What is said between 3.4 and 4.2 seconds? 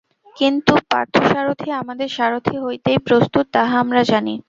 তাহা আমরা